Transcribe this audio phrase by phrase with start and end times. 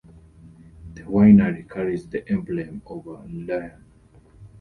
[0.95, 3.85] The winery carries the emblem of a lion.